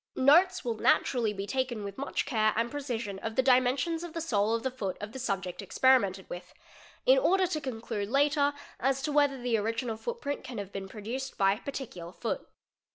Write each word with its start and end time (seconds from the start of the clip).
Notes 0.15 0.65
wil 0.65 0.77
naturally 0.77 1.31
be 1.31 1.45
taken 1.45 1.83
with 1.83 1.95
much 1.99 2.25
care 2.25 2.53
and 2.55 2.71
precision 2.71 3.19
of 3.19 3.35
the 3.35 3.43
dimensions 3.43 4.03
of 4.03 4.13
the 4.13 4.19
sole 4.19 4.55
of 4.55 4.63
the 4.63 4.71
foot 4.71 4.97
of 4.99 5.11
the 5.11 5.19
subject 5.19 5.61
experimented 5.61 6.27
with, 6.27 6.55
in 7.05 7.19
order 7.19 7.45
to 7.45 7.61
con 7.61 7.79
clude 7.81 8.09
later 8.09 8.55
as 8.79 9.03
to 9.03 9.11
whether 9.11 9.37
the 9.39 9.57
original 9.57 9.97
footprint 9.97 10.43
can 10.43 10.57
have 10.57 10.71
been 10.71 10.89
producer 10.89 11.35
by 11.37 11.53
a 11.53 11.61
particular 11.61 12.11
foot. 12.13 12.49